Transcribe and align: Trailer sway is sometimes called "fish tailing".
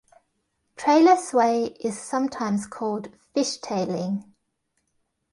Trailer 0.77 1.15
sway 1.15 1.77
is 1.79 1.95
sometimes 2.01 2.65
called 2.65 3.09
"fish 3.35 3.57
tailing". 3.57 4.33